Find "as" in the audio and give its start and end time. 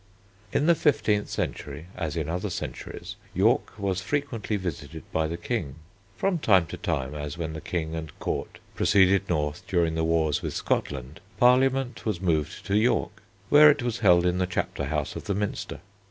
1.95-2.15, 7.13-7.37